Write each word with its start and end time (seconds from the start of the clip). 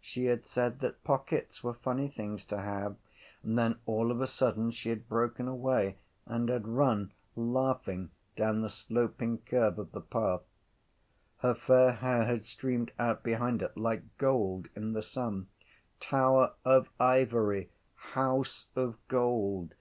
She 0.00 0.24
had 0.24 0.46
said 0.46 0.80
that 0.80 1.04
pockets 1.04 1.62
were 1.62 1.74
funny 1.74 2.08
things 2.08 2.42
to 2.46 2.58
have: 2.58 2.96
and 3.42 3.58
then 3.58 3.78
all 3.84 4.10
of 4.10 4.22
a 4.22 4.26
sudden 4.26 4.70
she 4.70 4.88
had 4.88 5.10
broken 5.10 5.46
away 5.46 5.98
and 6.24 6.48
had 6.48 6.66
run 6.66 7.12
laughing 7.36 8.10
down 8.34 8.62
the 8.62 8.70
sloping 8.70 9.36
curve 9.40 9.78
of 9.78 9.92
the 9.92 10.00
path. 10.00 10.40
Her 11.40 11.52
fair 11.52 11.92
hair 11.92 12.24
had 12.24 12.46
streamed 12.46 12.92
out 12.98 13.22
behind 13.22 13.60
her 13.60 13.72
like 13.76 14.04
gold 14.16 14.68
in 14.74 14.94
the 14.94 15.02
sun. 15.02 15.48
_Tower 16.00 16.54
of 16.64 16.88
Ivory. 16.98 17.68
House 18.14 18.68
of 18.74 18.96
Gold. 19.08 19.74